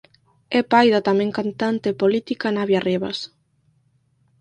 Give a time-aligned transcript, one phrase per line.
[0.59, 3.19] É pai da tamén cantante e política Navia Rivas.